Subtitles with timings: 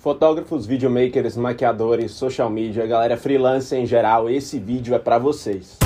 [0.00, 5.76] Fotógrafos, videomakers, maquiadores, social media, galera freelancer em geral, esse vídeo é para vocês.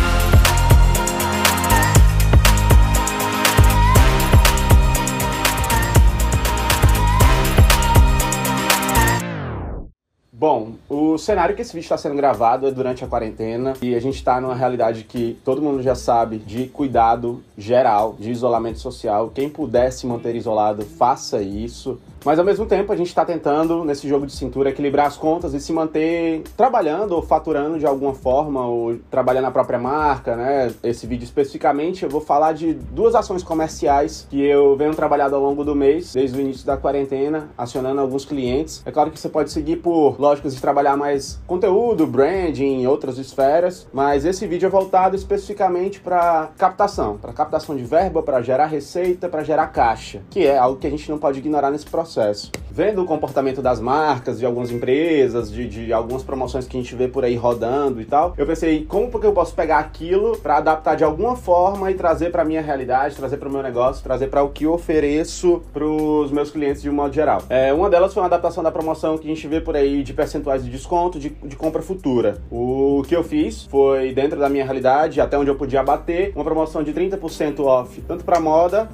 [10.33, 14.01] Bom, o cenário que esse vídeo está sendo gravado é durante a quarentena e a
[14.01, 19.33] gente está numa realidade que todo mundo já sabe de cuidado geral, de isolamento social.
[19.35, 21.99] Quem puder se manter isolado, faça isso.
[22.25, 25.53] Mas ao mesmo tempo a gente está tentando, nesse jogo de cintura, equilibrar as contas
[25.53, 30.73] e se manter trabalhando ou faturando de alguma forma, ou trabalhando na própria marca, né?
[30.83, 35.43] Esse vídeo especificamente eu vou falar de duas ações comerciais que eu venho trabalhando ao
[35.43, 38.83] longo do mês, desde o início da quarentena, acionando alguns clientes.
[38.87, 43.87] É claro que você pode seguir por lógicas de trabalhar mais conteúdo, branding, outras esferas,
[43.93, 49.29] mas esse vídeo é voltado especificamente para captação, para captação de verba, para gerar receita,
[49.29, 52.51] para gerar caixa, que é algo que a gente não pode ignorar nesse processo processo.
[52.71, 56.95] Vendo o comportamento das marcas, de algumas empresas, de, de algumas promoções que a gente
[56.95, 60.57] vê por aí rodando e tal, eu pensei, como que eu posso pegar aquilo para
[60.57, 64.29] adaptar de alguma forma e trazer para minha realidade, trazer para o meu negócio, trazer
[64.29, 67.43] para o que eu ofereço para os meus clientes de um modo geral.
[67.49, 70.13] É, uma delas foi uma adaptação da promoção que a gente vê por aí de
[70.13, 72.39] percentuais de desconto de, de compra futura.
[72.51, 76.45] O que eu fiz foi, dentro da minha realidade, até onde eu podia bater, uma
[76.45, 78.89] promoção de 30% off, tanto para moda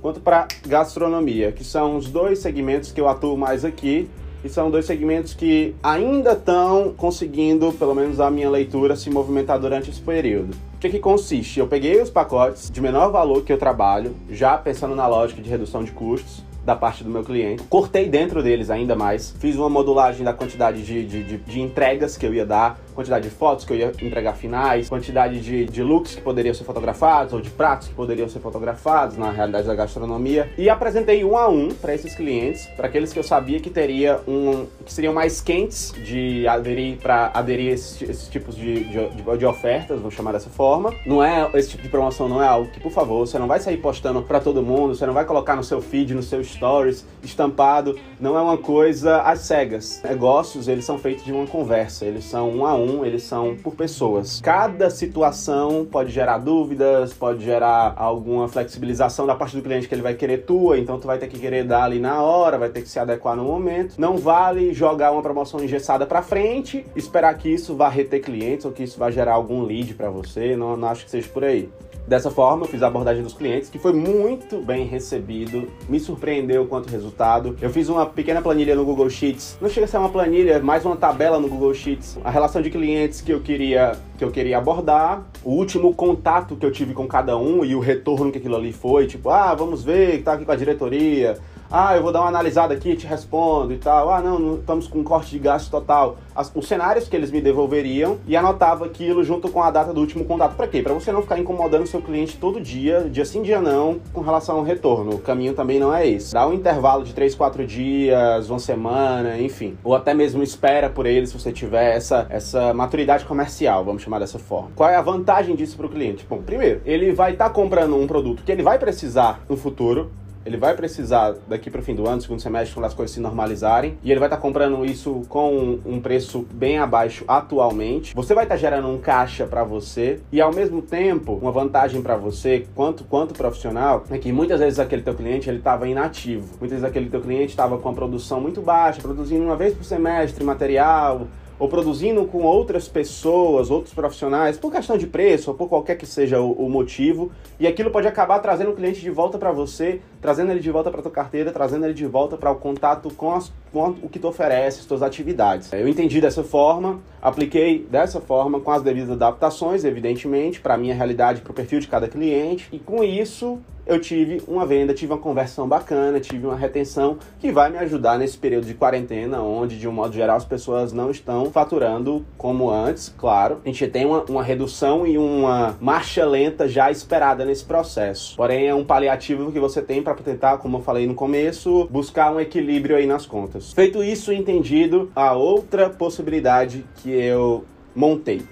[0.00, 4.08] quanto para gastronomia, que são os dois segmentos que eu atuo mais aqui
[4.44, 9.58] e são dois segmentos que ainda estão conseguindo, pelo menos a minha leitura, se movimentar
[9.58, 10.54] durante esse período.
[10.74, 11.58] O que, que consiste?
[11.58, 15.50] Eu peguei os pacotes de menor valor que eu trabalho, já pensando na lógica de
[15.50, 17.62] redução de custos, da parte do meu cliente.
[17.64, 22.16] Cortei dentro deles ainda mais, fiz uma modulagem da quantidade de, de, de, de entregas
[22.16, 25.84] que eu ia dar, quantidade de fotos que eu ia entregar finais, quantidade de, de
[25.84, 29.74] looks que poderiam ser fotografados ou de pratos que poderiam ser fotografados na realidade da
[29.76, 33.70] gastronomia e apresentei um a um para esses clientes, para aqueles que eu sabia que
[33.70, 39.36] teria um que seriam mais quentes de aderir para aderir esses, esses tipos de, de,
[39.38, 40.92] de, ofertas, vou chamar dessa forma.
[41.06, 43.60] Não é esse tipo de promoção não é algo que, por favor, você não vai
[43.60, 47.06] sair postando para todo mundo, você não vai colocar no seu feed, no seu stories
[47.22, 50.02] estampado, não é uma coisa às cegas.
[50.02, 53.56] Negócios, eles são feitos de uma conversa, eles são um a um um, eles são
[53.56, 54.40] por pessoas.
[54.40, 60.02] Cada situação pode gerar dúvidas, pode gerar alguma flexibilização da parte do cliente que ele
[60.02, 62.82] vai querer tua, então tu vai ter que querer dar ali na hora, vai ter
[62.82, 63.94] que se adequar no momento.
[63.98, 68.72] Não vale jogar uma promoção engessada para frente, esperar que isso vá reter clientes ou
[68.72, 71.68] que isso vá gerar algum lead para você, não, não acho que seja por aí.
[72.08, 76.64] Dessa forma, eu fiz a abordagem dos clientes, que foi muito bem recebido, me surpreendeu
[76.64, 77.54] quanto resultado.
[77.60, 79.58] Eu fiz uma pequena planilha no Google Sheets.
[79.60, 82.18] Não chega a ser uma planilha, mais uma tabela no Google Sheets.
[82.24, 86.64] A relação de clientes que eu queria que eu queria abordar, o último contato que
[86.64, 89.84] eu tive com cada um e o retorno que aquilo ali foi, tipo, ah, vamos
[89.84, 91.38] ver, tá aqui com a diretoria,
[91.70, 94.10] ah, eu vou dar uma analisada aqui, te respondo e tal.
[94.10, 96.16] Ah, não, não estamos com corte de gasto total.
[96.34, 100.00] As, os cenários que eles me devolveriam e anotava aquilo junto com a data do
[100.00, 100.56] último contato.
[100.56, 100.80] Para quê?
[100.82, 104.56] Para você não ficar incomodando seu cliente todo dia, dia sim, dia não, com relação
[104.56, 105.16] ao retorno.
[105.16, 106.32] O caminho também não é esse.
[106.32, 109.76] Dá um intervalo de 3, 4 dias, uma semana, enfim.
[109.84, 114.20] Ou até mesmo espera por eles se você tiver essa, essa maturidade comercial, vamos chamar
[114.20, 114.70] dessa forma.
[114.74, 116.26] Qual é a vantagem disso para o cliente?
[116.28, 120.10] Bom, primeiro, ele vai estar tá comprando um produto que ele vai precisar no futuro,
[120.48, 123.20] ele vai precisar daqui para o fim do ano, segundo semestre, quando as coisas se
[123.20, 128.14] normalizarem, e ele vai estar tá comprando isso com um preço bem abaixo atualmente.
[128.14, 132.00] Você vai estar tá gerando um caixa para você e ao mesmo tempo, uma vantagem
[132.00, 136.48] para você, quanto quanto profissional, é que muitas vezes aquele teu cliente ele estava inativo.
[136.58, 139.84] Muitas vezes aquele teu cliente estava com a produção muito baixa, produzindo uma vez por
[139.84, 141.26] semestre material,
[141.58, 146.06] ou produzindo com outras pessoas, outros profissionais, por questão de preço ou por qualquer que
[146.06, 150.00] seja o, o motivo, e aquilo pode acabar trazendo o cliente de volta para você,
[150.20, 153.32] trazendo ele de volta para tua carteira, trazendo ele de volta para o contato com,
[153.32, 155.72] as, com o que tu oferece, suas atividades.
[155.72, 160.94] Eu entendi dessa forma, apliquei dessa forma com as devidas adaptações, evidentemente, para a minha
[160.94, 163.58] realidade, para o perfil de cada cliente, e com isso
[163.88, 168.18] eu tive uma venda, tive uma conversão bacana, tive uma retenção que vai me ajudar
[168.18, 172.70] nesse período de quarentena, onde, de um modo geral, as pessoas não estão faturando como
[172.70, 173.60] antes, claro.
[173.64, 178.36] A gente tem uma, uma redução e uma marcha lenta já esperada nesse processo.
[178.36, 182.30] Porém, é um paliativo que você tem para tentar, como eu falei no começo, buscar
[182.30, 183.72] um equilíbrio aí nas contas.
[183.72, 187.64] Feito isso, entendido, a outra possibilidade que eu
[187.94, 188.42] montei.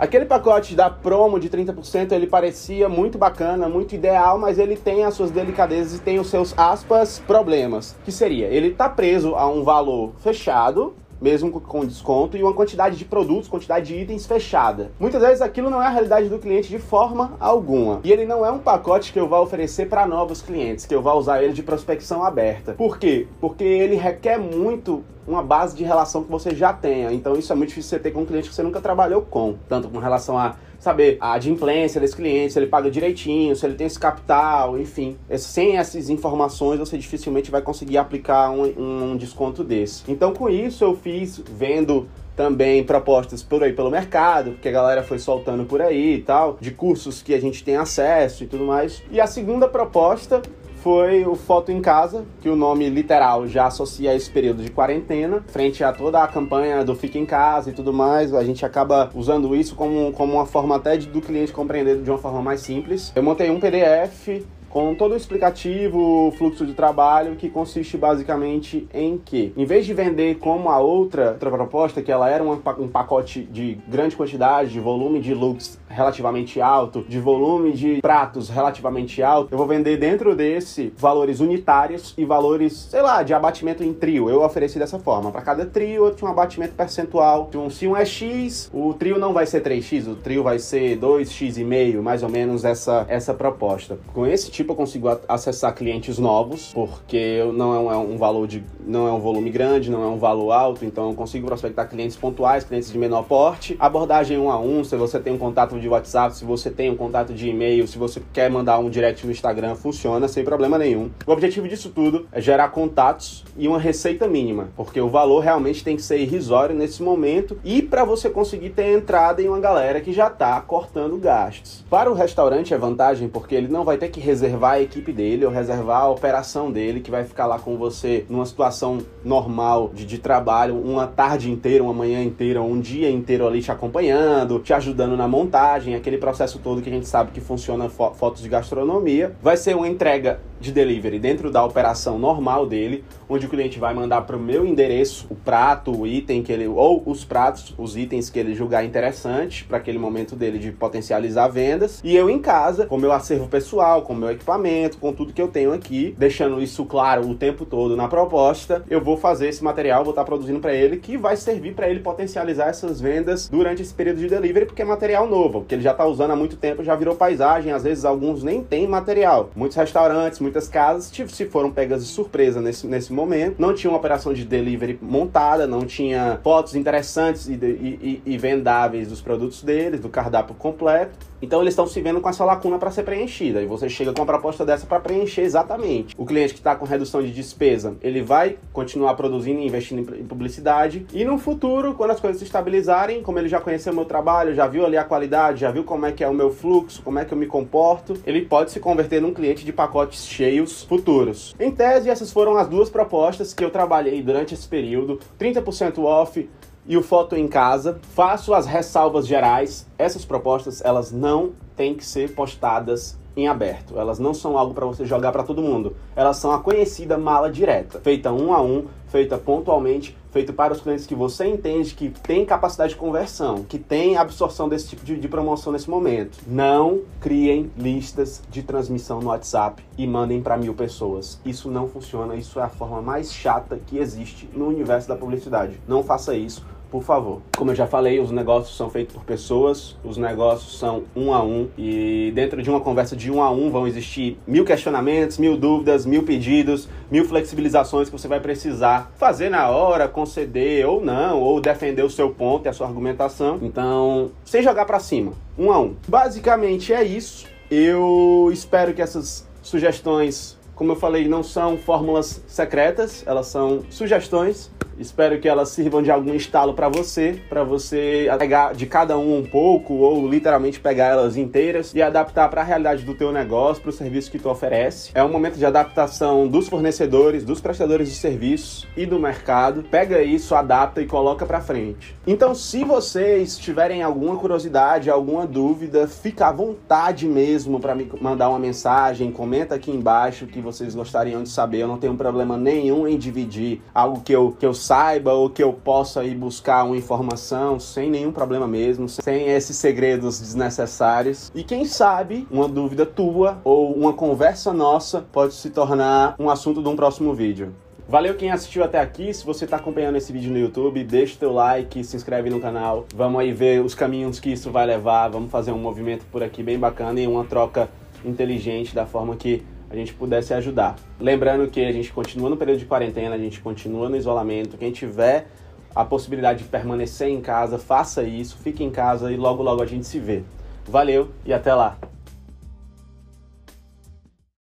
[0.00, 5.04] Aquele pacote da promo de 30%, ele parecia muito bacana, muito ideal, mas ele tem
[5.04, 7.94] as suas delicadezas e tem os seus aspas problemas.
[8.02, 12.96] Que seria, ele tá preso a um valor fechado, mesmo com desconto, e uma quantidade
[12.96, 14.90] de produtos, quantidade de itens fechada.
[14.98, 18.00] Muitas vezes aquilo não é a realidade do cliente de forma alguma.
[18.02, 21.02] E ele não é um pacote que eu vá oferecer para novos clientes, que eu
[21.02, 22.72] vá usar ele de prospecção aberta.
[22.72, 23.28] Por quê?
[23.38, 27.12] Porque ele requer muito uma base de relação que você já tenha.
[27.12, 29.56] Então isso é muito difícil você ter com um cliente que você nunca trabalhou com,
[29.68, 33.74] tanto com relação a saber a adimplência desse cliente, se ele paga direitinho, se ele
[33.74, 35.16] tem esse capital, enfim.
[35.36, 40.10] Sem essas informações, você dificilmente vai conseguir aplicar um, um desconto desse.
[40.10, 45.02] Então, com isso, eu fiz vendo também propostas por aí pelo mercado, porque a galera
[45.02, 48.64] foi soltando por aí e tal, de cursos que a gente tem acesso e tudo
[48.64, 49.02] mais.
[49.10, 50.40] E a segunda proposta
[50.82, 55.44] foi o Foto em Casa, que o nome literal já associa esse período de quarentena,
[55.48, 59.10] frente a toda a campanha do Fica em Casa e tudo mais, a gente acaba
[59.14, 62.60] usando isso como, como uma forma até de, do cliente compreender de uma forma mais
[62.60, 63.12] simples.
[63.14, 69.18] Eu montei um PDF com todo o explicativo, fluxo de trabalho, que consiste basicamente em
[69.18, 73.42] que, em vez de vender como a outra, outra proposta, que ela era um pacote
[73.42, 79.52] de grande quantidade, de volume de looks relativamente alto, de volume de pratos relativamente alto,
[79.52, 84.30] eu vou vender dentro desse valores unitários e valores, sei lá, de abatimento em trio.
[84.30, 85.32] Eu ofereci dessa forma.
[85.32, 87.50] Para cada trio, eu tinha um abatimento percentual.
[87.70, 91.58] Se um é X, o trio não vai ser 3X, o trio vai ser 2X
[91.58, 93.98] e meio, mais ou menos essa, essa proposta.
[94.14, 98.62] Com esse tipo, eu consigo acessar clientes novos, porque não é é um valor de.
[98.86, 102.16] não é um volume grande, não é um valor alto, então eu consigo prospectar clientes
[102.16, 103.76] pontuais, clientes de menor porte.
[103.78, 106.96] Abordagem um a um, se você tem um contato de WhatsApp, se você tem um
[106.96, 111.10] contato de e-mail, se você quer mandar um direct no Instagram, funciona sem problema nenhum.
[111.26, 115.82] O objetivo disso tudo é gerar contatos e uma receita mínima, porque o valor realmente
[115.84, 120.00] tem que ser irrisório nesse momento e para você conseguir ter entrada em uma galera
[120.00, 121.84] que já está cortando gastos.
[121.88, 125.44] Para o restaurante é vantagem porque ele não vai ter que reservar a equipe dele
[125.44, 130.04] ou reservar a operação dele que vai ficar lá com você numa situação normal de,
[130.04, 134.72] de trabalho, uma tarde inteira, uma manhã inteira, um dia inteiro ali te acompanhando, te
[134.72, 138.48] ajudando na montagem aquele processo todo que a gente sabe que funciona fo fotos de
[138.48, 139.36] gastronomia.
[139.42, 143.94] Vai ser uma entrega de delivery dentro da operação normal dele, onde o cliente vai
[143.94, 147.96] mandar para o meu endereço o prato, o item que ele ou os pratos, os
[147.96, 152.00] itens que ele julgar interessante para aquele momento dele de potencializar vendas.
[152.04, 155.48] E eu em casa, com meu acervo pessoal, com meu equipamento, com tudo que eu
[155.48, 160.04] tenho aqui, deixando isso claro o tempo todo na proposta, eu vou fazer esse material,
[160.04, 163.94] vou estar produzindo para ele que vai servir para ele potencializar essas vendas durante esse
[163.94, 166.82] período de delivery, porque é material novo, que ele já está usando há muito tempo,
[166.82, 169.50] já virou paisagem, às vezes alguns nem tem material.
[169.54, 173.56] Muitos restaurantes, muitas casas se foram pegas de surpresa nesse, nesse momento.
[173.58, 179.08] Não tinha uma operação de delivery montada, não tinha fotos interessantes e, e, e vendáveis
[179.08, 181.30] dos produtos deles, do cardápio completo.
[181.42, 183.62] Então eles estão se vendo com essa lacuna para ser preenchida.
[183.62, 186.14] E você chega com uma proposta dessa para preencher exatamente.
[186.18, 190.24] O cliente que está com redução de despesa, ele vai continuar produzindo e investindo em
[190.24, 191.06] publicidade.
[191.12, 194.66] E no futuro, quando as coisas se estabilizarem, como ele já conheceu meu trabalho, já
[194.66, 197.24] viu ali a qualidade, já viu como é que é o meu fluxo, como é
[197.24, 201.54] que eu me comporto, ele pode se converter num cliente de pacotes cheios futuros.
[201.60, 205.20] Em tese, essas foram as duas propostas que eu trabalhei durante esse período.
[205.38, 206.48] 30% off,
[206.86, 208.00] e o Foto em Casa.
[208.14, 209.86] Faço as ressalvas gerais.
[209.98, 213.98] Essas propostas, elas não têm que ser postadas em aberto.
[213.98, 215.94] Elas não são algo para você jogar para todo mundo.
[216.16, 220.80] Elas são a conhecida mala direta, feita um a um, feita pontualmente, feita para os
[220.80, 225.16] clientes que você entende que tem capacidade de conversão, que tem absorção desse tipo de,
[225.16, 226.38] de promoção nesse momento.
[226.46, 231.40] Não criem listas de transmissão no WhatsApp e mandem para mil pessoas.
[231.44, 232.34] Isso não funciona.
[232.36, 235.80] Isso é a forma mais chata que existe no universo da publicidade.
[235.86, 237.40] Não faça isso por favor.
[237.56, 241.42] Como eu já falei, os negócios são feitos por pessoas, os negócios são um a
[241.42, 245.56] um e dentro de uma conversa de um a um vão existir mil questionamentos, mil
[245.56, 251.40] dúvidas, mil pedidos, mil flexibilizações que você vai precisar fazer na hora, conceder ou não,
[251.40, 253.58] ou defender o seu ponto e a sua argumentação.
[253.62, 255.94] Então, sem jogar para cima, um a um.
[256.08, 257.46] Basicamente é isso.
[257.70, 264.70] Eu espero que essas sugestões, como eu falei, não são fórmulas secretas, elas são sugestões
[265.00, 269.38] Espero que elas sirvam de algum estalo para você, para você pegar de cada um
[269.38, 273.82] um pouco ou literalmente pegar elas inteiras e adaptar para a realidade do teu negócio,
[273.82, 275.10] para o serviço que tu oferece.
[275.14, 279.82] É um momento de adaptação dos fornecedores, dos prestadores de serviços e do mercado.
[279.84, 282.14] Pega isso, adapta e coloca para frente.
[282.26, 288.50] Então, se vocês tiverem alguma curiosidade, alguma dúvida, fica à vontade mesmo para me mandar
[288.50, 291.78] uma mensagem, comenta aqui embaixo que vocês gostariam de saber.
[291.78, 295.62] Eu não tenho problema nenhum em dividir algo que eu que eu saiba ou que
[295.62, 301.48] eu possa ir buscar uma informação sem nenhum problema mesmo, sem esses segredos desnecessários.
[301.54, 306.82] E quem sabe uma dúvida tua ou uma conversa nossa pode se tornar um assunto
[306.82, 307.72] de um próximo vídeo.
[308.08, 309.32] Valeu quem assistiu até aqui.
[309.32, 312.58] Se você está acompanhando esse vídeo no YouTube, deixa o teu like, se inscreve no
[312.58, 313.06] canal.
[313.14, 315.28] Vamos aí ver os caminhos que isso vai levar.
[315.28, 317.88] Vamos fazer um movimento por aqui bem bacana e uma troca
[318.24, 320.96] inteligente da forma que a gente pudesse ajudar.
[321.18, 324.78] Lembrando que a gente continua no período de quarentena, a gente continua no isolamento.
[324.78, 325.48] Quem tiver
[325.94, 329.86] a possibilidade de permanecer em casa, faça isso, fique em casa e logo logo a
[329.86, 330.42] gente se vê.
[330.86, 331.98] Valeu e até lá!